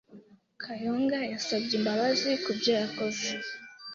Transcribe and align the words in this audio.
Kayonga 0.63 1.17
yasabye 1.33 1.73
imbabazi 1.79 2.29
kubyo 2.43 2.71
yakoze. 2.81 3.27